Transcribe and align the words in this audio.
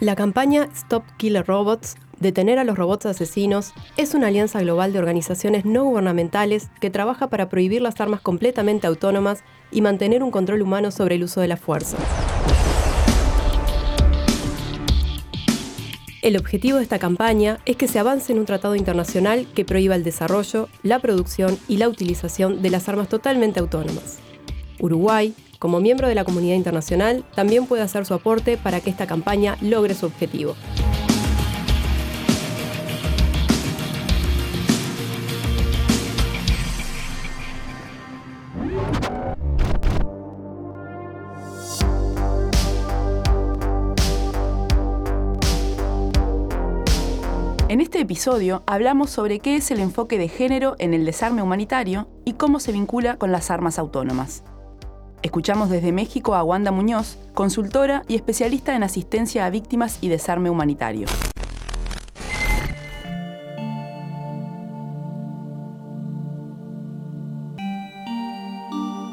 La 0.00 0.14
campaña 0.14 0.68
Stop 0.74 1.04
Killer 1.16 1.46
Robots, 1.46 1.96
Detener 2.20 2.58
a 2.58 2.64
los 2.64 2.76
robots 2.76 3.06
asesinos, 3.06 3.72
es 3.96 4.12
una 4.12 4.26
alianza 4.26 4.60
global 4.60 4.92
de 4.92 4.98
organizaciones 4.98 5.64
no 5.64 5.84
gubernamentales 5.84 6.68
que 6.80 6.90
trabaja 6.90 7.28
para 7.28 7.48
prohibir 7.48 7.80
las 7.80 7.98
armas 7.98 8.20
completamente 8.20 8.86
autónomas 8.86 9.42
y 9.70 9.80
mantener 9.80 10.22
un 10.22 10.30
control 10.30 10.60
humano 10.60 10.90
sobre 10.90 11.14
el 11.14 11.24
uso 11.24 11.40
de 11.40 11.48
la 11.48 11.56
fuerza. 11.56 11.96
El 16.20 16.36
objetivo 16.36 16.76
de 16.76 16.82
esta 16.82 16.98
campaña 16.98 17.60
es 17.64 17.76
que 17.76 17.88
se 17.88 17.98
avance 17.98 18.32
en 18.32 18.38
un 18.38 18.46
tratado 18.46 18.76
internacional 18.76 19.46
que 19.54 19.64
prohíba 19.64 19.94
el 19.94 20.04
desarrollo, 20.04 20.68
la 20.82 20.98
producción 20.98 21.58
y 21.68 21.78
la 21.78 21.88
utilización 21.88 22.60
de 22.60 22.68
las 22.68 22.88
armas 22.90 23.08
totalmente 23.08 23.60
autónomas. 23.60 24.18
Uruguay, 24.78 25.34
como 25.58 25.80
miembro 25.80 26.08
de 26.08 26.14
la 26.14 26.24
comunidad 26.24 26.56
internacional, 26.56 27.24
también 27.34 27.66
puede 27.66 27.82
hacer 27.82 28.04
su 28.06 28.14
aporte 28.14 28.56
para 28.56 28.80
que 28.80 28.90
esta 28.90 29.06
campaña 29.06 29.56
logre 29.60 29.94
su 29.94 30.06
objetivo. 30.06 30.54
En 47.68 47.80
este 47.80 48.00
episodio 48.00 48.62
hablamos 48.66 49.10
sobre 49.10 49.40
qué 49.40 49.56
es 49.56 49.70
el 49.70 49.80
enfoque 49.80 50.18
de 50.18 50.28
género 50.28 50.76
en 50.78 50.94
el 50.94 51.04
desarme 51.04 51.42
humanitario 51.42 52.08
y 52.24 52.34
cómo 52.34 52.60
se 52.60 52.72
vincula 52.72 53.16
con 53.16 53.32
las 53.32 53.50
armas 53.50 53.78
autónomas. 53.78 54.44
Escuchamos 55.26 55.70
desde 55.70 55.90
México 55.90 56.36
a 56.36 56.44
Wanda 56.44 56.70
Muñoz, 56.70 57.18
consultora 57.34 58.04
y 58.06 58.14
especialista 58.14 58.76
en 58.76 58.84
asistencia 58.84 59.44
a 59.44 59.50
víctimas 59.50 59.98
y 60.00 60.06
desarme 60.06 60.50
humanitario. 60.50 61.08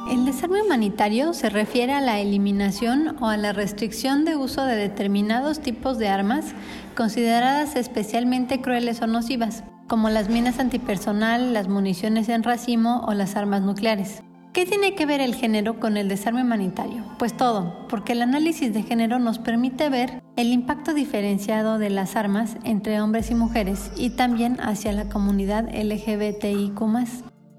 El 0.07 0.23
desarme 0.25 0.61
humanitario 0.61 1.33
se 1.33 1.49
refiere 1.49 1.93
a 1.93 2.01
la 2.01 2.19
eliminación 2.19 3.15
o 3.19 3.29
a 3.29 3.37
la 3.37 3.51
restricción 3.51 4.23
de 4.23 4.35
uso 4.35 4.65
de 4.65 4.75
determinados 4.75 5.61
tipos 5.61 5.97
de 5.97 6.09
armas 6.09 6.53
consideradas 6.95 7.75
especialmente 7.75 8.61
crueles 8.61 9.01
o 9.01 9.07
nocivas, 9.07 9.63
como 9.87 10.11
las 10.11 10.29
minas 10.29 10.59
antipersonal, 10.59 11.53
las 11.53 11.67
municiones 11.67 12.29
en 12.29 12.43
racimo 12.43 13.03
o 13.07 13.15
las 13.15 13.35
armas 13.35 13.63
nucleares. 13.63 14.22
¿Qué 14.53 14.67
tiene 14.67 14.93
que 14.93 15.07
ver 15.07 15.19
el 15.19 15.33
género 15.33 15.79
con 15.79 15.97
el 15.97 16.07
desarme 16.07 16.43
humanitario? 16.43 17.03
Pues 17.17 17.35
todo, 17.35 17.87
porque 17.89 18.13
el 18.13 18.21
análisis 18.21 18.71
de 18.71 18.83
género 18.83 19.17
nos 19.17 19.39
permite 19.39 19.89
ver 19.89 20.21
el 20.35 20.53
impacto 20.53 20.93
diferenciado 20.93 21.79
de 21.79 21.89
las 21.89 22.15
armas 22.15 22.57
entre 22.63 23.01
hombres 23.01 23.31
y 23.31 23.35
mujeres 23.35 23.91
y 23.97 24.11
también 24.11 24.59
hacia 24.61 24.91
la 24.91 25.09
comunidad 25.09 25.67
LGBTIQ. 25.73 26.79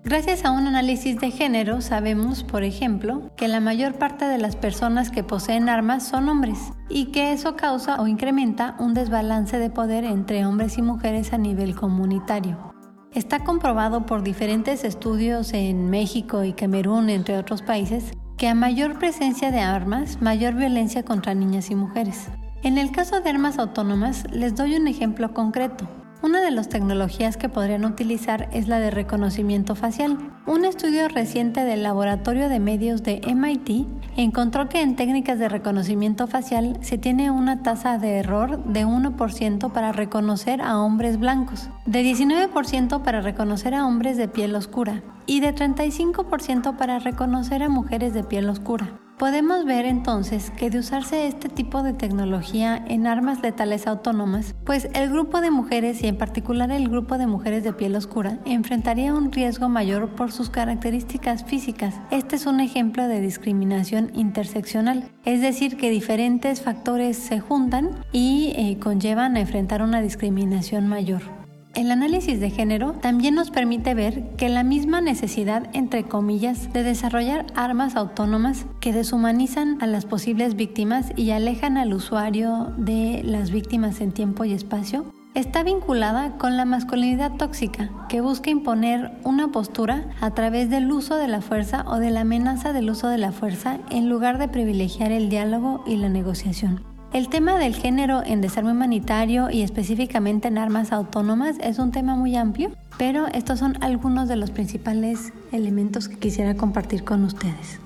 Gracias 0.05 0.45
a 0.45 0.53
un 0.53 0.69
análisis 0.69 1.19
de 1.19 1.33
género 1.33 1.81
sabemos, 1.81 2.45
por 2.45 2.63
ejemplo, 2.63 3.29
que 3.37 3.49
la 3.49 3.59
mayor 3.59 3.95
parte 3.95 4.27
de 4.27 4.39
las 4.39 4.55
personas 4.55 5.11
que 5.11 5.25
poseen 5.25 5.69
armas 5.69 6.07
son 6.07 6.29
hombres 6.29 6.59
y 6.89 7.07
que 7.07 7.33
eso 7.33 7.57
causa 7.57 8.01
o 8.01 8.07
incrementa 8.07 8.77
un 8.79 8.95
desbalance 8.95 9.59
de 9.59 9.71
poder 9.71 10.05
entre 10.05 10.47
hombres 10.47 10.79
y 10.79 10.83
mujeres 10.83 11.33
a 11.33 11.39
nivel 11.39 11.75
comunitario. 11.75 12.74
Está 13.15 13.45
comprobado 13.45 14.07
por 14.07 14.25
diferentes 14.25 14.83
estudios 14.83 15.53
en 15.53 15.89
México 15.89 16.43
y 16.43 16.53
Camerún, 16.53 17.09
entre 17.09 17.39
otros 17.39 17.63
países, 17.63 18.13
que 18.37 18.49
a 18.49 18.57
mayor 18.57 18.99
presencia 18.99 19.53
de 19.53 19.61
armas, 19.61 20.21
mayor 20.21 20.55
violencia 20.55 21.05
contra 21.05 21.33
niñas 21.33 21.71
y 21.71 21.77
mujeres. 21.77 22.27
En 22.65 22.77
el 22.77 22.91
caso 22.91 23.21
de 23.21 23.31
armas 23.31 23.61
autónomas, 23.61 24.25
les 24.33 24.57
doy 24.57 24.75
un 24.75 24.89
ejemplo 24.89 25.33
concreto. 25.33 25.89
Una 26.25 26.41
de 26.41 26.51
las 26.51 26.71
tecnologías 26.71 27.37
que 27.37 27.51
podrían 27.51 27.85
utilizar 27.85 28.49
es 28.51 28.67
la 28.67 28.81
de 28.81 28.91
reconocimiento 28.91 29.75
facial. 29.75 30.17
Un 30.47 30.65
estudio 30.65 31.07
reciente 31.09 31.67
del 31.67 31.83
Laboratorio 31.83 32.49
de 32.49 32.61
Medios 32.61 33.03
de 33.03 33.21
MIT 33.21 33.87
encontró 34.17 34.71
que 34.71 34.81
en 34.81 34.97
técnicas 34.97 35.39
de 35.39 35.51
reconocimiento 35.51 36.27
facial 36.27 36.79
se 36.81 36.97
tiene 36.97 37.31
una 37.31 37.63
tasa 37.63 37.99
de 37.99 38.21
error 38.21 38.65
de 38.65 38.87
1% 38.87 39.71
para 39.71 39.93
reconocer 39.93 40.63
a 40.63 40.79
hombres 40.79 41.21
blancos, 41.21 41.69
de 41.85 42.03
19% 42.03 43.03
para 43.03 43.21
reconocer 43.21 43.75
a 43.75 43.87
hombres 43.87 44.17
de 44.17 44.27
piel 44.27 44.57
oscura 44.57 45.03
y 45.27 45.41
de 45.41 45.55
35% 45.55 46.79
para 46.79 47.01
reconocer 47.01 47.63
a 47.63 47.69
mujeres 47.69 48.15
de 48.15 48.25
piel 48.25 48.49
oscura. 48.49 49.04
Podemos 49.19 49.65
ver 49.65 49.87
entonces 49.87 50.51
que 50.51 50.71
de 50.71 50.81
usarse 50.81 51.29
este 51.29 51.49
tipo 51.49 51.85
de 51.85 51.93
tecnología 51.93 52.85
en 52.89 53.07
armas 53.07 53.41
letales 53.43 53.87
autónomas, 53.87 54.57
pues 54.65 54.89
el 54.93 55.09
grupo 55.09 55.41
de 55.41 55.53
mujeres 55.53 56.03
y 56.03 56.09
en 56.09 56.19
particular 56.19 56.73
el 56.73 56.89
grupo 56.89 57.17
de 57.17 57.29
mujeres 57.29 57.63
de 57.63 57.73
piel 57.73 57.95
oscura 57.95 58.41
enfrentaría 58.45 59.15
un 59.15 59.31
riesgo 59.31 59.69
mayor 59.69 60.09
por 60.17 60.33
sus 60.33 60.51
características 60.51 61.45
físicas. 61.45 61.95
Este 62.11 62.35
es 62.35 62.47
un 62.47 62.59
ejemplo 62.59 63.07
de 63.07 63.21
discriminación 63.21 64.11
interseccional, 64.15 65.09
es 65.25 65.41
decir, 65.41 65.77
que 65.77 65.91
diferentes 65.91 66.61
factores 66.61 67.17
se 67.17 67.39
juntan 67.39 67.91
y 68.11 68.53
eh, 68.57 68.79
conllevan 68.81 69.37
a 69.37 69.41
enfrentar 69.41 69.83
una 69.83 70.03
discriminación 70.03 70.89
mayor. 70.89 71.44
El 71.75 71.91
análisis 71.91 72.39
de 72.39 72.51
género 72.51 72.93
también 72.93 73.35
nos 73.35 73.51
permite 73.51 73.95
ver 73.95 74.31
que 74.37 74.49
la 74.49 74.63
misma 74.63 75.01
necesidad, 75.01 75.69
entre 75.73 76.05
comillas, 76.05 76.73
de 76.73 76.85
desarrollar 76.85 77.47
armas 77.57 77.97
autónomas 77.97 78.67
que 78.79 78.93
deshumanizan 78.93 79.83
a 79.83 79.89
las 79.89 80.07
posibles 80.07 80.55
víctimas 80.55 81.13
y 81.17 81.33
alejan 81.33 81.77
al 81.77 81.93
usuario 81.93 82.73
de 82.77 83.23
las 83.25 83.51
víctimas 83.51 84.01
en 84.01 84.13
tiempo 84.13 84.45
y 84.45 84.53
espacio, 84.53 85.05
está 85.35 85.65
vinculada 85.65 86.39
con 86.39 86.57
la 86.57 86.65
masculinidad 86.65 87.33
tóxica, 87.33 87.91
que 88.09 88.21
busca 88.21 88.51
imponer 88.51 89.11
una 89.25 89.51
postura 89.51 90.05
a 90.21 90.31
través 90.31 90.71
del 90.71 90.93
uso 90.93 91.17
de 91.17 91.27
la 91.27 91.41
fuerza 91.41 91.85
o 91.89 91.99
de 91.99 92.11
la 92.11 92.21
amenaza 92.21 92.73
del 92.73 92.89
uso 92.89 93.09
de 93.09 93.19
la 93.19 93.33
fuerza 93.33 93.79
en 93.91 94.09
lugar 94.09 94.39
de 94.39 94.47
privilegiar 94.47 95.11
el 95.11 95.29
diálogo 95.29 95.83
y 95.89 95.97
la 95.97 96.09
negociación. 96.09 96.94
El 97.15 97.29
tema 97.29 97.61
del 97.61 97.77
género 97.77 98.25
en 98.27 98.41
desarme 98.41 98.73
humanitario 98.73 99.49
y 99.49 99.63
específicamente 99.63 100.49
en 100.49 100.59
armas 100.59 100.91
autónomas 100.91 101.55
es 101.61 101.79
un 101.79 101.93
tema 101.93 102.17
muy 102.17 102.35
amplio, 102.35 102.73
pero 102.99 103.29
estos 103.29 103.61
son 103.61 103.81
algunos 103.85 104.29
de 104.29 104.35
los 104.35 104.51
principales 104.51 105.33
elementos 105.53 106.09
que 106.09 106.17
quisiera 106.17 106.57
compartir 106.57 107.05
con 107.05 107.23
ustedes. 107.23 107.79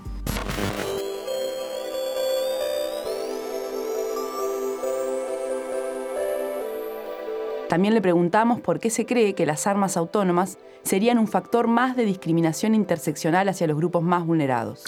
También 7.69 7.93
le 7.93 8.01
preguntamos 8.01 8.63
por 8.63 8.81
qué 8.81 8.89
se 8.89 9.05
cree 9.05 9.35
que 9.35 9.45
las 9.45 9.67
armas 9.67 9.99
autónomas 9.99 10.57
serían 10.85 11.19
un 11.19 11.29
factor 11.29 11.67
más 11.67 11.97
de 11.97 12.07
discriminación 12.07 12.75
interseccional 12.75 13.51
hacia 13.51 13.67
los 13.67 13.77
grupos 13.77 14.03
más 14.03 14.25
vulnerados. 14.25 14.85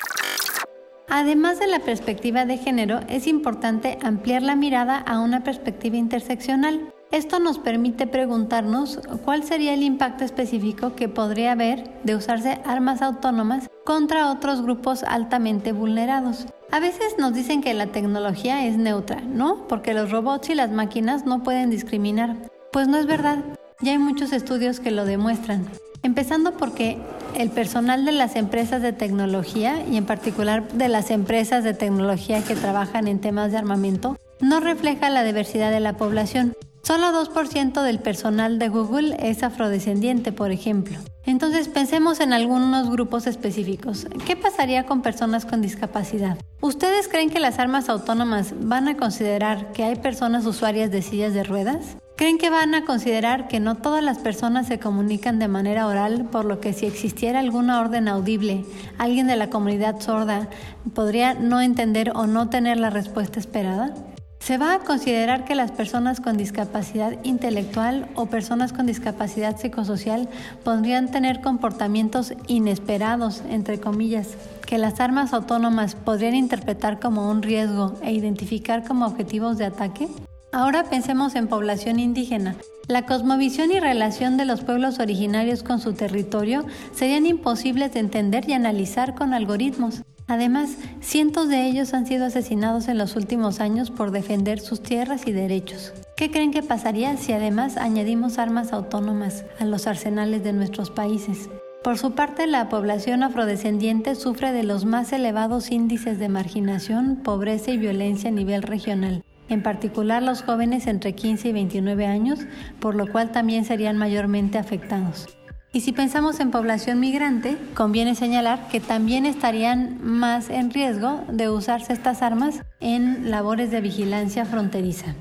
Además 1.13 1.59
de 1.59 1.67
la 1.67 1.81
perspectiva 1.81 2.45
de 2.45 2.57
género, 2.57 3.01
es 3.09 3.27
importante 3.27 3.99
ampliar 4.01 4.43
la 4.43 4.55
mirada 4.55 4.97
a 4.97 5.19
una 5.19 5.43
perspectiva 5.43 5.97
interseccional. 5.97 6.93
Esto 7.11 7.41
nos 7.41 7.59
permite 7.59 8.07
preguntarnos 8.07 9.01
cuál 9.25 9.43
sería 9.43 9.75
el 9.75 9.83
impacto 9.83 10.23
específico 10.23 10.95
que 10.95 11.09
podría 11.09 11.51
haber 11.51 11.91
de 12.05 12.15
usarse 12.15 12.61
armas 12.65 13.03
autónomas 13.03 13.69
contra 13.85 14.31
otros 14.31 14.63
grupos 14.63 15.03
altamente 15.03 15.73
vulnerados. 15.73 16.47
A 16.71 16.79
veces 16.79 17.17
nos 17.19 17.35
dicen 17.35 17.61
que 17.61 17.75
la 17.75 17.89
tecnología 17.89 18.65
es 18.65 18.77
neutra, 18.77 19.21
¿no? 19.21 19.67
Porque 19.67 19.95
los 19.95 20.13
robots 20.13 20.51
y 20.51 20.55
las 20.55 20.71
máquinas 20.71 21.27
no 21.27 21.43
pueden 21.43 21.71
discriminar. 21.71 22.37
Pues 22.71 22.87
no 22.87 22.99
es 22.99 23.07
verdad. 23.07 23.39
Ya 23.81 23.91
hay 23.91 23.99
muchos 23.99 24.33
estudios 24.33 24.79
que 24.79 24.93
lo 24.93 25.05
demuestran. 25.05 25.67
Empezando 26.05 26.53
porque 26.53 26.99
el 27.37 27.51
personal 27.51 28.05
de 28.05 28.13
las 28.13 28.37
empresas 28.37 28.83
de 28.83 28.93
tecnología 28.93 29.85
y 29.91 29.97
en 29.97 30.07
particular 30.07 30.69
de 30.73 30.89
las 30.89 31.11
empresas 31.11 31.65
de 31.65 31.75
tecnología 31.75 32.43
que 32.43 32.57
trabajan 32.57 33.09
en 33.09 33.21
temas 33.21 33.53
de 33.53 33.59
armamento 33.59 34.17
no 34.41 34.61
refleja 34.61 35.11
la 35.11 35.25
diversidad 35.25 35.71
de 35.71 35.81
la 35.81 35.97
población. 35.97 36.55
Solo 36.83 37.09
2% 37.13 37.83
del 37.83 37.99
personal 37.99 38.59
de 38.59 38.69
Google 38.69 39.17
es 39.21 39.43
afrodescendiente, 39.43 40.33
por 40.33 40.51
ejemplo. 40.51 40.99
Entonces 41.27 41.69
pensemos 41.69 42.21
en 42.21 42.33
algunos 42.33 42.91
grupos 42.91 43.27
específicos. 43.27 44.07
¿Qué 44.27 44.35
pasaría 44.35 44.87
con 44.87 45.03
personas 45.03 45.45
con 45.45 45.61
discapacidad? 45.61 46.39
¿Ustedes 46.61 47.07
creen 47.09 47.31
que 47.31 47.39
las 47.39 47.59
armas 47.59 47.89
autónomas 47.89 48.55
van 48.59 48.89
a 48.89 48.97
considerar 48.97 49.73
que 49.73 49.85
hay 49.85 49.97
personas 49.97 50.47
usuarias 50.47 50.91
de 50.91 51.03
sillas 51.03 51.35
de 51.35 51.45
ruedas? 51.45 51.97
¿Creen 52.21 52.37
que 52.37 52.51
van 52.51 52.75
a 52.75 52.85
considerar 52.85 53.49
que 53.49 53.61
no 53.61 53.77
todas 53.77 54.05
las 54.05 54.19
personas 54.19 54.67
se 54.67 54.79
comunican 54.79 55.39
de 55.39 55.49
manera 55.49 55.87
oral, 55.87 56.27
por 56.31 56.45
lo 56.45 56.61
que 56.61 56.75
si 56.75 56.85
existiera 56.85 57.41
alguna 57.41 57.81
orden 57.81 58.09
audible, 58.09 58.67
alguien 58.99 59.27
de 59.27 59.37
la 59.37 59.49
comunidad 59.49 60.03
sorda 60.03 60.51
podría 60.93 61.33
no 61.33 61.63
entender 61.63 62.13
o 62.15 62.27
no 62.27 62.51
tener 62.51 62.79
la 62.79 62.91
respuesta 62.91 63.41
esperada? 63.41 63.95
¿Se 64.39 64.59
va 64.59 64.75
a 64.75 64.79
considerar 64.81 65.47
que 65.47 65.55
las 65.55 65.71
personas 65.71 66.21
con 66.21 66.37
discapacidad 66.37 67.17
intelectual 67.23 68.07
o 68.15 68.27
personas 68.27 68.75
con 68.75 68.85
discapacidad 68.85 69.57
psicosocial 69.57 70.29
podrían 70.63 71.11
tener 71.11 71.41
comportamientos 71.41 72.35
inesperados, 72.49 73.43
entre 73.49 73.81
comillas, 73.81 74.37
que 74.67 74.77
las 74.77 75.01
armas 75.01 75.33
autónomas 75.33 75.95
podrían 75.95 76.35
interpretar 76.35 77.01
como 77.01 77.31
un 77.31 77.41
riesgo 77.41 77.95
e 78.03 78.13
identificar 78.13 78.87
como 78.87 79.07
objetivos 79.07 79.57
de 79.57 79.65
ataque? 79.65 80.09
Ahora 80.53 80.83
pensemos 80.83 81.37
en 81.37 81.47
población 81.47 82.01
indígena. 82.01 82.57
La 82.89 83.07
cosmovisión 83.07 83.71
y 83.71 83.79
relación 83.79 84.37
de 84.37 84.45
los 84.45 84.63
pueblos 84.63 84.99
originarios 84.99 85.63
con 85.63 85.79
su 85.79 85.93
territorio 85.93 86.65
serían 86.93 87.25
imposibles 87.25 87.95
de 87.95 88.01
entender 88.01 88.49
y 88.49 88.55
analizar 88.55 89.15
con 89.15 89.33
algoritmos. 89.33 90.03
Además, 90.27 90.71
cientos 91.01 91.49
de 91.49 91.67
ellos 91.67 91.95
han 91.95 92.05
sido 92.05 92.27
asesinados 92.27 92.89
en 92.89 92.99
los 92.99 93.15
últimos 93.15 93.61
años 93.61 93.93
por 93.93 94.11
defender 94.11 94.59
sus 94.59 94.83
tierras 94.83 95.29
y 95.29 95.33
derechos. 95.33 95.93
¿Qué 96.17 96.33
creen 96.33 96.51
que 96.51 96.65
pasaría 96.65 97.17
si 97.17 97.33
además 97.33 97.77
añadimos 97.77 98.39
armas 98.39 98.73
autónomas 98.73 99.45
a 99.61 99.65
los 99.65 99.87
arsenales 99.87 100.43
de 100.43 100.53
nuestros 100.53 100.91
países? 100.91 101.49
Por 101.85 101.97
su 101.97 102.13
parte, 102.13 102.49
la 102.49 102.69
población 102.69 103.23
afrodescendiente 103.23 104.17
sufre 104.17 104.51
de 104.53 104.65
los 104.65 104.85
más 104.85 105.13
elevados 105.13 105.71
índices 105.71 106.19
de 106.19 106.29
marginación, 106.29 107.21
pobreza 107.23 107.71
y 107.71 107.79
violencia 107.79 108.31
a 108.31 108.33
nivel 108.33 108.63
regional 108.63 109.23
en 109.51 109.63
particular 109.63 110.23
los 110.23 110.43
jóvenes 110.43 110.87
entre 110.87 111.13
15 111.13 111.49
y 111.49 111.53
29 111.53 112.07
años, 112.07 112.41
por 112.81 112.95
lo 112.95 113.11
cual 113.11 113.33
también 113.33 113.65
serían 113.65 113.99
mayormente 113.99 114.57
afectados. 114.57 115.27
Y 115.73 115.83
si 115.83 115.93
pensamos 115.93 116.41
en 116.41 116.51
población 116.51 116.99
migrante, 116.99 117.57
conviene 117.75 118.17
señalar 118.17 118.67
que 118.69 118.81
también 118.81 119.25
estarían 119.25 119.99
más 120.03 120.51
en 120.51 120.71
riesgo 120.71 121.23
de 121.31 121.49
usarse 121.49 121.93
estas 121.93 122.23
armas 122.23 122.63
en 122.81 123.31
labores 123.31 123.71
de 123.71 123.81
vigilancia 123.81 124.45
fronteriza. 124.45 125.15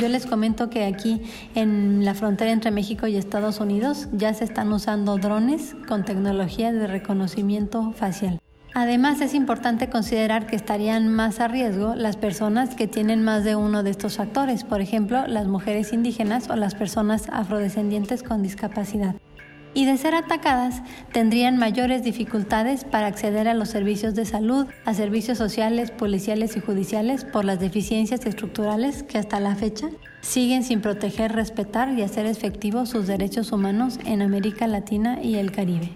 Yo 0.00 0.08
les 0.08 0.26
comento 0.26 0.68
que 0.70 0.84
aquí 0.84 1.22
en 1.54 2.04
la 2.04 2.14
frontera 2.14 2.50
entre 2.50 2.72
México 2.72 3.06
y 3.06 3.16
Estados 3.16 3.60
Unidos 3.60 4.08
ya 4.12 4.34
se 4.34 4.42
están 4.42 4.72
usando 4.72 5.16
drones 5.18 5.76
con 5.86 6.04
tecnología 6.04 6.72
de 6.72 6.88
reconocimiento 6.88 7.92
facial. 7.92 8.40
Además, 8.74 9.20
es 9.20 9.34
importante 9.34 9.90
considerar 9.90 10.46
que 10.46 10.56
estarían 10.56 11.08
más 11.08 11.40
a 11.40 11.48
riesgo 11.48 11.94
las 11.94 12.16
personas 12.16 12.74
que 12.74 12.88
tienen 12.88 13.22
más 13.22 13.44
de 13.44 13.54
uno 13.54 13.82
de 13.82 13.90
estos 13.90 14.16
factores, 14.16 14.64
por 14.64 14.80
ejemplo, 14.80 15.26
las 15.26 15.46
mujeres 15.46 15.92
indígenas 15.92 16.48
o 16.48 16.56
las 16.56 16.74
personas 16.74 17.28
afrodescendientes 17.30 18.22
con 18.22 18.42
discapacidad. 18.42 19.14
Y 19.74 19.84
de 19.84 19.96
ser 19.98 20.14
atacadas, 20.14 20.82
tendrían 21.12 21.58
mayores 21.58 22.02
dificultades 22.02 22.84
para 22.84 23.06
acceder 23.06 23.46
a 23.48 23.54
los 23.54 23.68
servicios 23.68 24.14
de 24.14 24.24
salud, 24.24 24.66
a 24.84 24.94
servicios 24.94 25.36
sociales, 25.36 25.90
policiales 25.90 26.56
y 26.56 26.60
judiciales 26.60 27.24
por 27.24 27.44
las 27.44 27.60
deficiencias 27.60 28.24
estructurales 28.24 29.02
que 29.02 29.18
hasta 29.18 29.40
la 29.40 29.54
fecha 29.54 29.88
siguen 30.20 30.62
sin 30.62 30.80
proteger, 30.80 31.32
respetar 31.32 31.92
y 31.92 32.02
hacer 32.02 32.26
efectivos 32.26 32.88
sus 32.90 33.06
derechos 33.06 33.52
humanos 33.52 33.98
en 34.06 34.22
América 34.22 34.66
Latina 34.66 35.18
y 35.22 35.36
el 35.36 35.52
Caribe. 35.52 35.90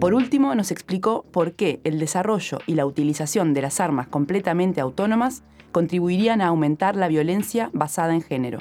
Por 0.00 0.14
último, 0.14 0.54
nos 0.54 0.70
explicó 0.70 1.24
por 1.32 1.54
qué 1.54 1.80
el 1.82 1.98
desarrollo 1.98 2.58
y 2.66 2.74
la 2.74 2.86
utilización 2.86 3.52
de 3.52 3.62
las 3.62 3.80
armas 3.80 4.06
completamente 4.06 4.80
autónomas 4.80 5.42
contribuirían 5.72 6.40
a 6.40 6.46
aumentar 6.46 6.94
la 6.94 7.08
violencia 7.08 7.70
basada 7.72 8.14
en 8.14 8.22
género. 8.22 8.60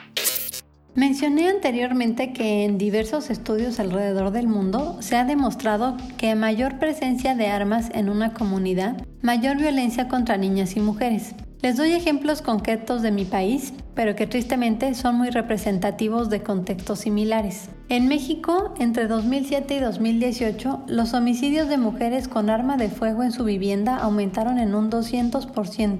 Mencioné 0.95 1.47
anteriormente 1.47 2.33
que 2.33 2.65
en 2.65 2.79
diversos 2.79 3.29
estudios 3.29 3.79
alrededor 3.79 4.31
del 4.31 4.47
mundo 4.47 4.97
se 4.99 5.15
ha 5.15 5.25
demostrado 5.25 5.95
que 6.17 6.33
mayor 6.33 6.79
presencia 6.79 7.35
de 7.35 7.47
armas 7.47 7.91
en 7.93 8.09
una 8.09 8.33
comunidad, 8.33 9.05
mayor 9.21 9.57
violencia 9.57 10.07
contra 10.07 10.37
niñas 10.37 10.75
y 10.75 10.79
mujeres. 10.79 11.35
Les 11.61 11.77
doy 11.77 11.91
ejemplos 11.91 12.41
concretos 12.41 13.03
de 13.03 13.11
mi 13.11 13.25
país, 13.25 13.73
pero 13.97 14.15
que 14.15 14.27
tristemente 14.27 14.93
son 14.93 15.15
muy 15.15 15.31
representativos 15.31 16.29
de 16.29 16.43
contextos 16.43 16.99
similares. 16.99 17.71
En 17.89 18.07
México, 18.07 18.75
entre 18.79 19.07
2007 19.07 19.75
y 19.75 19.79
2018, 19.79 20.83
los 20.87 21.15
homicidios 21.15 21.67
de 21.67 21.77
mujeres 21.77 22.27
con 22.27 22.51
arma 22.51 22.77
de 22.77 22.89
fuego 22.89 23.23
en 23.23 23.31
su 23.31 23.43
vivienda 23.43 23.97
aumentaron 23.97 24.59
en 24.59 24.75
un 24.75 24.91
200% 24.91 25.97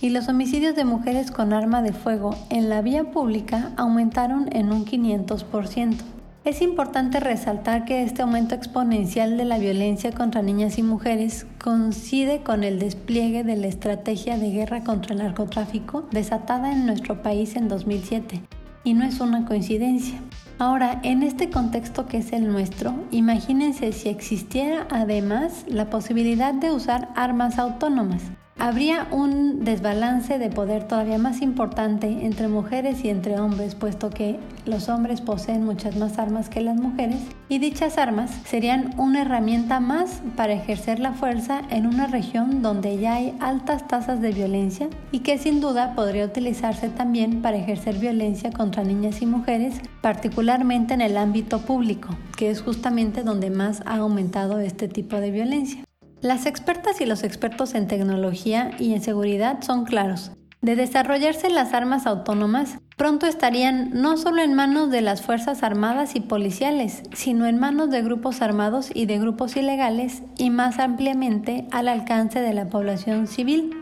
y 0.00 0.10
los 0.10 0.28
homicidios 0.28 0.76
de 0.76 0.84
mujeres 0.84 1.32
con 1.32 1.52
arma 1.52 1.82
de 1.82 1.92
fuego 1.92 2.36
en 2.50 2.68
la 2.68 2.82
vía 2.82 3.10
pública 3.10 3.72
aumentaron 3.76 4.48
en 4.52 4.72
un 4.72 4.86
500%. 4.86 6.19
Es 6.42 6.62
importante 6.62 7.20
resaltar 7.20 7.84
que 7.84 8.02
este 8.02 8.22
aumento 8.22 8.54
exponencial 8.54 9.36
de 9.36 9.44
la 9.44 9.58
violencia 9.58 10.10
contra 10.12 10.40
niñas 10.40 10.78
y 10.78 10.82
mujeres 10.82 11.46
coincide 11.62 12.42
con 12.42 12.64
el 12.64 12.78
despliegue 12.78 13.44
de 13.44 13.56
la 13.56 13.66
estrategia 13.66 14.38
de 14.38 14.50
guerra 14.50 14.82
contra 14.82 15.12
el 15.12 15.18
narcotráfico 15.18 16.08
desatada 16.10 16.72
en 16.72 16.86
nuestro 16.86 17.22
país 17.22 17.56
en 17.56 17.68
2007, 17.68 18.40
y 18.84 18.94
no 18.94 19.04
es 19.04 19.20
una 19.20 19.44
coincidencia. 19.44 20.18
Ahora, 20.58 21.00
en 21.02 21.22
este 21.22 21.50
contexto 21.50 22.06
que 22.06 22.16
es 22.16 22.32
el 22.32 22.50
nuestro, 22.50 22.94
imagínense 23.10 23.92
si 23.92 24.08
existiera 24.08 24.88
además 24.90 25.66
la 25.68 25.90
posibilidad 25.90 26.54
de 26.54 26.72
usar 26.72 27.10
armas 27.16 27.58
autónomas 27.58 28.22
habría 28.60 29.08
un 29.10 29.64
desbalance 29.64 30.38
de 30.38 30.50
poder 30.50 30.86
todavía 30.86 31.16
más 31.16 31.40
importante 31.40 32.26
entre 32.26 32.46
mujeres 32.46 33.02
y 33.04 33.08
entre 33.08 33.40
hombres, 33.40 33.74
puesto 33.74 34.10
que 34.10 34.38
los 34.66 34.90
hombres 34.90 35.22
poseen 35.22 35.64
muchas 35.64 35.96
más 35.96 36.18
armas 36.18 36.50
que 36.50 36.60
las 36.60 36.76
mujeres, 36.76 37.16
y 37.48 37.58
dichas 37.58 37.96
armas 37.96 38.30
serían 38.44 38.94
una 38.98 39.22
herramienta 39.22 39.80
más 39.80 40.20
para 40.36 40.52
ejercer 40.52 41.00
la 41.00 41.14
fuerza 41.14 41.62
en 41.70 41.86
una 41.86 42.06
región 42.06 42.60
donde 42.60 42.98
ya 42.98 43.14
hay 43.14 43.34
altas 43.40 43.88
tasas 43.88 44.20
de 44.20 44.32
violencia 44.32 44.88
y 45.10 45.20
que 45.20 45.38
sin 45.38 45.62
duda 45.62 45.94
podría 45.94 46.26
utilizarse 46.26 46.90
también 46.90 47.40
para 47.40 47.56
ejercer 47.56 47.98
violencia 47.98 48.52
contra 48.52 48.84
niñas 48.84 49.22
y 49.22 49.26
mujeres, 49.26 49.80
particularmente 50.02 50.92
en 50.92 51.00
el 51.00 51.16
ámbito 51.16 51.60
público, 51.60 52.10
que 52.36 52.50
es 52.50 52.60
justamente 52.60 53.22
donde 53.22 53.48
más 53.48 53.82
ha 53.86 53.96
aumentado 53.96 54.60
este 54.60 54.86
tipo 54.86 55.16
de 55.16 55.30
violencia. 55.30 55.84
Las 56.22 56.44
expertas 56.44 57.00
y 57.00 57.06
los 57.06 57.22
expertos 57.22 57.74
en 57.74 57.88
tecnología 57.88 58.72
y 58.78 58.92
en 58.92 59.02
seguridad 59.02 59.62
son 59.62 59.86
claros. 59.86 60.32
De 60.60 60.76
desarrollarse 60.76 61.48
las 61.48 61.72
armas 61.72 62.06
autónomas, 62.06 62.76
pronto 62.98 63.26
estarían 63.26 63.90
no 63.94 64.18
solo 64.18 64.42
en 64.42 64.52
manos 64.52 64.90
de 64.90 65.00
las 65.00 65.22
Fuerzas 65.22 65.62
Armadas 65.62 66.16
y 66.16 66.20
policiales, 66.20 67.02
sino 67.14 67.46
en 67.46 67.58
manos 67.58 67.88
de 67.88 68.02
grupos 68.02 68.42
armados 68.42 68.90
y 68.92 69.06
de 69.06 69.18
grupos 69.18 69.56
ilegales 69.56 70.22
y 70.36 70.50
más 70.50 70.78
ampliamente 70.78 71.66
al 71.70 71.88
alcance 71.88 72.42
de 72.42 72.52
la 72.52 72.68
población 72.68 73.26
civil. 73.26 73.74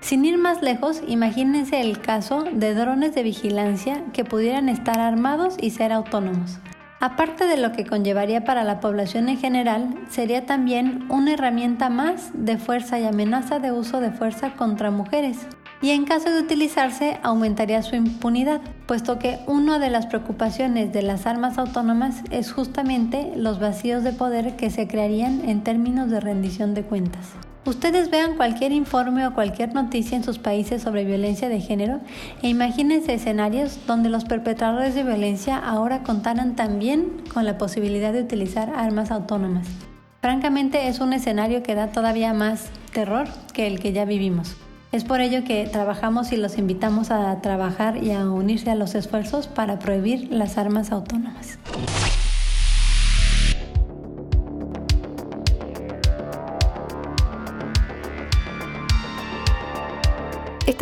Sin 0.00 0.24
ir 0.24 0.36
más 0.36 0.62
lejos, 0.62 1.00
imagínense 1.06 1.80
el 1.80 2.00
caso 2.00 2.42
de 2.42 2.74
drones 2.74 3.14
de 3.14 3.22
vigilancia 3.22 4.02
que 4.12 4.24
pudieran 4.24 4.68
estar 4.68 4.98
armados 4.98 5.54
y 5.60 5.70
ser 5.70 5.92
autónomos. 5.92 6.58
Aparte 7.04 7.44
de 7.44 7.58
lo 7.58 7.72
que 7.72 7.84
conllevaría 7.84 8.46
para 8.46 8.64
la 8.64 8.80
población 8.80 9.28
en 9.28 9.36
general, 9.36 9.94
sería 10.08 10.46
también 10.46 11.04
una 11.10 11.34
herramienta 11.34 11.90
más 11.90 12.30
de 12.32 12.56
fuerza 12.56 12.98
y 12.98 13.04
amenaza 13.04 13.58
de 13.58 13.72
uso 13.72 14.00
de 14.00 14.10
fuerza 14.10 14.54
contra 14.54 14.90
mujeres. 14.90 15.46
Y 15.82 15.90
en 15.90 16.06
caso 16.06 16.30
de 16.30 16.40
utilizarse, 16.40 17.18
aumentaría 17.22 17.82
su 17.82 17.94
impunidad, 17.94 18.62
puesto 18.86 19.18
que 19.18 19.40
una 19.46 19.78
de 19.78 19.90
las 19.90 20.06
preocupaciones 20.06 20.94
de 20.94 21.02
las 21.02 21.26
armas 21.26 21.58
autónomas 21.58 22.22
es 22.30 22.50
justamente 22.54 23.34
los 23.36 23.60
vacíos 23.60 24.02
de 24.02 24.12
poder 24.12 24.56
que 24.56 24.70
se 24.70 24.88
crearían 24.88 25.46
en 25.46 25.62
términos 25.62 26.08
de 26.08 26.20
rendición 26.20 26.72
de 26.72 26.84
cuentas. 26.84 27.34
Ustedes 27.66 28.10
vean 28.10 28.36
cualquier 28.36 28.72
informe 28.72 29.26
o 29.26 29.32
cualquier 29.32 29.74
noticia 29.74 30.18
en 30.18 30.22
sus 30.22 30.38
países 30.38 30.82
sobre 30.82 31.04
violencia 31.04 31.48
de 31.48 31.60
género 31.60 32.00
e 32.42 32.48
imagínense 32.48 33.14
escenarios 33.14 33.78
donde 33.86 34.10
los 34.10 34.26
perpetradores 34.26 34.94
de 34.94 35.02
violencia 35.02 35.56
ahora 35.56 36.02
contaran 36.02 36.56
también 36.56 37.22
con 37.32 37.46
la 37.46 37.56
posibilidad 37.56 38.12
de 38.12 38.20
utilizar 38.20 38.70
armas 38.76 39.10
autónomas. 39.10 39.66
Francamente 40.20 40.88
es 40.88 41.00
un 41.00 41.14
escenario 41.14 41.62
que 41.62 41.74
da 41.74 41.88
todavía 41.88 42.34
más 42.34 42.68
terror 42.92 43.28
que 43.54 43.66
el 43.66 43.80
que 43.80 43.94
ya 43.94 44.04
vivimos. 44.04 44.56
Es 44.92 45.04
por 45.04 45.22
ello 45.22 45.42
que 45.42 45.66
trabajamos 45.66 46.32
y 46.32 46.36
los 46.36 46.58
invitamos 46.58 47.10
a 47.10 47.40
trabajar 47.40 48.02
y 48.04 48.12
a 48.12 48.28
unirse 48.28 48.70
a 48.70 48.74
los 48.74 48.94
esfuerzos 48.94 49.48
para 49.48 49.78
prohibir 49.78 50.28
las 50.30 50.58
armas 50.58 50.92
autónomas. 50.92 51.58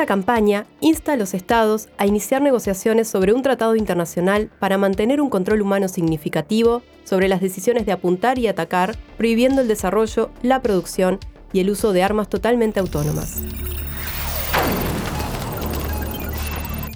Esta 0.03 0.15
campaña 0.15 0.67
insta 0.81 1.13
a 1.13 1.17
los 1.17 1.33
estados 1.33 1.89
a 1.97 2.07
iniciar 2.07 2.43
negociaciones 2.43 3.07
sobre 3.07 3.33
un 3.35 3.43
tratado 3.43 3.77
internacional 3.77 4.51
para 4.59 4.77
mantener 4.77 5.21
un 5.21 5.31
control 5.31 5.63
humano 5.63 5.87
significativo 5.87 6.83
sobre 7.05 7.29
las 7.29 7.41
decisiones 7.41 7.87
de 7.87 7.93
apuntar 7.93 8.37
y 8.41 8.49
atacar, 8.49 8.97
prohibiendo 9.17 9.61
el 9.61 9.69
desarrollo, 9.69 10.31
la 10.43 10.61
producción 10.61 11.21
y 11.53 11.61
el 11.61 11.71
uso 11.71 11.93
de 11.93 12.03
armas 12.03 12.29
totalmente 12.29 12.81
autónomas. 12.81 13.43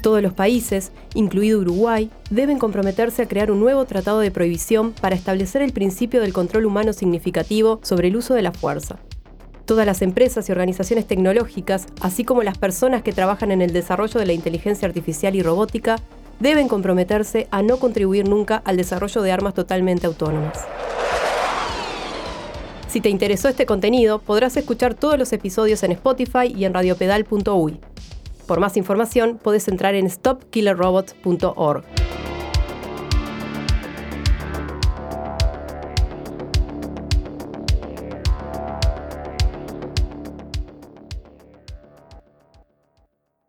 Todos 0.02 0.20
los 0.20 0.32
países, 0.32 0.90
incluido 1.14 1.60
Uruguay, 1.60 2.10
deben 2.30 2.58
comprometerse 2.58 3.22
a 3.22 3.28
crear 3.28 3.52
un 3.52 3.60
nuevo 3.60 3.84
tratado 3.84 4.18
de 4.18 4.32
prohibición 4.32 4.90
para 4.90 5.14
establecer 5.14 5.62
el 5.62 5.72
principio 5.72 6.20
del 6.20 6.32
control 6.32 6.66
humano 6.66 6.92
significativo 6.92 7.78
sobre 7.84 8.08
el 8.08 8.16
uso 8.16 8.34
de 8.34 8.42
la 8.42 8.50
fuerza, 8.50 8.98
Todas 9.66 9.84
las 9.84 10.00
empresas 10.00 10.48
y 10.48 10.52
organizaciones 10.52 11.08
tecnológicas, 11.08 11.86
así 12.00 12.24
como 12.24 12.44
las 12.44 12.56
personas 12.56 13.02
que 13.02 13.12
trabajan 13.12 13.50
en 13.50 13.62
el 13.62 13.72
desarrollo 13.72 14.20
de 14.20 14.26
la 14.26 14.32
inteligencia 14.32 14.86
artificial 14.86 15.34
y 15.34 15.42
robótica, 15.42 15.96
deben 16.38 16.68
comprometerse 16.68 17.48
a 17.50 17.62
no 17.62 17.78
contribuir 17.78 18.28
nunca 18.28 18.62
al 18.64 18.76
desarrollo 18.76 19.22
de 19.22 19.32
armas 19.32 19.54
totalmente 19.54 20.06
autónomas. 20.06 20.64
Si 22.88 23.00
te 23.00 23.08
interesó 23.08 23.48
este 23.48 23.66
contenido, 23.66 24.20
podrás 24.20 24.56
escuchar 24.56 24.94
todos 24.94 25.18
los 25.18 25.32
episodios 25.32 25.82
en 25.82 25.92
Spotify 25.92 26.46
y 26.56 26.64
en 26.64 26.72
radiopedal.uy. 26.72 27.80
Por 28.46 28.60
más 28.60 28.76
información, 28.76 29.40
puedes 29.42 29.66
entrar 29.66 29.96
en 29.96 30.08
stopkillerrobots.org. 30.08 32.05